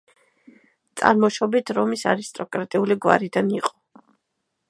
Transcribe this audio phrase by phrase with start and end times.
[1.01, 3.73] წარმოშობით რომის არისტოკრატიული გვარიდან იყო.